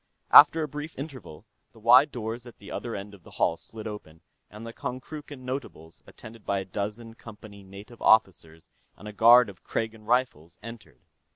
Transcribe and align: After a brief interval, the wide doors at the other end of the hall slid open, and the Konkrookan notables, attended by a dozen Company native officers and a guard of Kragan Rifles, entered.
After 0.31 0.63
a 0.63 0.67
brief 0.67 0.97
interval, 0.97 1.45
the 1.73 1.79
wide 1.79 2.11
doors 2.11 2.47
at 2.47 2.57
the 2.57 2.71
other 2.71 2.95
end 2.95 3.13
of 3.13 3.21
the 3.21 3.29
hall 3.29 3.55
slid 3.55 3.85
open, 3.85 4.21
and 4.49 4.65
the 4.65 4.73
Konkrookan 4.73 5.41
notables, 5.45 6.01
attended 6.07 6.43
by 6.43 6.57
a 6.57 6.65
dozen 6.65 7.13
Company 7.13 7.61
native 7.61 8.01
officers 8.01 8.71
and 8.97 9.07
a 9.07 9.13
guard 9.13 9.47
of 9.47 9.63
Kragan 9.63 10.05
Rifles, 10.05 10.57
entered. 10.63 11.01